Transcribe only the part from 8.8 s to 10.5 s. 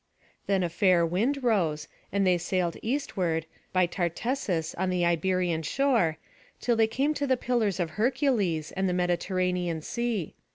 the Mediterranean Sea.